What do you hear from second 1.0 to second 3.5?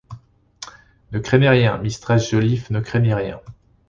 Ne craignez rien, mistress Joliffe, ne craignez rien!